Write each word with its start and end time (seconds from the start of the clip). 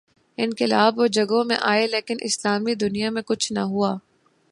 انقلاب 0.37 0.99
اور 0.99 1.07
جگہوں 1.07 1.43
میں 1.43 1.57
آئے 1.61 1.87
لیکن 1.87 2.17
اسلامی 2.21 2.75
دنیا 2.75 3.09
میں 3.09 3.21
کچھ 3.21 3.53
نہ 3.53 3.59
ہوا۔ 3.59 3.97